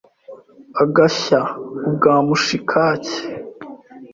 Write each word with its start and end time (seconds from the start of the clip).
Agashya 0.83 1.39
ubwa 1.89 2.13
mushikake! 2.27 3.17